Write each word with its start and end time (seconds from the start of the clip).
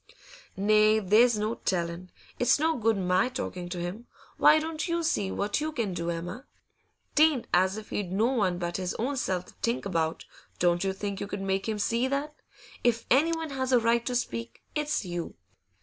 'Nay, 0.57 0.97
there's 0.97 1.37
no 1.37 1.53
telling. 1.53 2.09
It's 2.39 2.57
no 2.57 2.75
good 2.75 2.97
my 2.97 3.29
talkin' 3.29 3.69
to 3.69 3.77
him. 3.79 4.07
Why 4.37 4.57
don't 4.57 4.87
you 4.87 5.03
see 5.03 5.29
what 5.29 5.61
you 5.61 5.71
can 5.71 5.93
do, 5.93 6.09
Emma? 6.09 6.47
'Tain't 7.13 7.45
as 7.53 7.77
if 7.77 7.91
he'd 7.91 8.11
no 8.11 8.25
one 8.25 8.57
but 8.57 8.77
his 8.77 8.95
own 8.95 9.15
self 9.15 9.45
to 9.45 9.53
think 9.61 9.85
about 9.85 10.25
Don't 10.57 10.83
you 10.83 10.91
think 10.91 11.19
you 11.19 11.27
could 11.27 11.41
make 11.43 11.69
him 11.69 11.77
see 11.77 12.07
that? 12.07 12.33
If 12.83 13.05
anyone 13.11 13.51
has 13.51 13.71
a 13.71 13.77
right 13.77 14.03
to 14.07 14.15
speak, 14.15 14.63
it's 14.73 15.05
you. 15.05 15.35